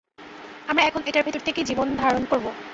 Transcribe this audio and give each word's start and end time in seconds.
আমরা 0.67 0.83
এখন 0.83 1.01
এটার 1.05 1.25
ভেতরে 1.25 1.45
থেকেই 1.47 1.67
জীবনধারণ 1.69 2.23
করবো। 2.25 2.49